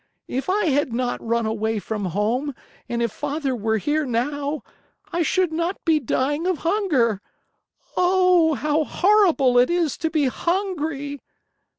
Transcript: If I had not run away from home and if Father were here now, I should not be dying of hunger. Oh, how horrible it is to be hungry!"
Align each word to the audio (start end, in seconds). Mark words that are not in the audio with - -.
If 0.27 0.49
I 0.49 0.65
had 0.65 0.93
not 0.93 1.23
run 1.23 1.45
away 1.45 1.77
from 1.77 2.05
home 2.05 2.55
and 2.89 3.03
if 3.03 3.11
Father 3.11 3.55
were 3.55 3.77
here 3.77 4.03
now, 4.03 4.63
I 5.13 5.21
should 5.21 5.53
not 5.53 5.77
be 5.85 5.99
dying 5.99 6.47
of 6.47 6.57
hunger. 6.65 7.21
Oh, 7.95 8.55
how 8.55 8.83
horrible 8.83 9.59
it 9.59 9.69
is 9.69 9.97
to 9.97 10.09
be 10.09 10.25
hungry!" 10.25 11.21